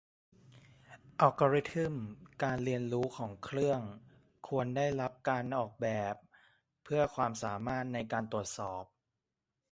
[1.19, 1.95] อัลกอริทึม
[2.43, 3.81] การเรียนรู้ของเครื่อง
[4.47, 6.15] ควรได้รับการออกแบบ
[6.83, 8.83] เพื่อความสามารถในการตรวจสอบ